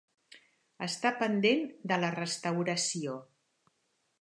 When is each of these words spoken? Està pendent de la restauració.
Està 0.85 1.11
pendent 1.19 1.61
de 1.91 1.99
la 2.05 2.11
restauració. 2.17 3.19